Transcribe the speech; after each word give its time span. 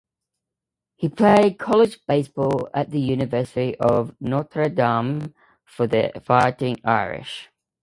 He 0.95 1.09
played 1.09 1.59
college 1.59 1.99
baseball 2.07 2.69
at 2.73 2.89
the 2.89 2.99
University 2.99 3.77
of 3.77 4.15
Notre 4.19 4.67
Dame 4.67 5.35
for 5.63 5.85
the 5.85 6.11
Fighting 6.25 6.77
Irish. 6.83 7.49